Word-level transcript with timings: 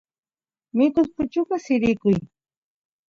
mikus 0.75 1.07
puchukas 1.15 1.61
sirikuy 1.65 2.17